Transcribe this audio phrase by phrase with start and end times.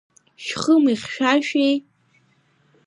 [0.43, 1.75] Шхәы мыхьшәашәеи?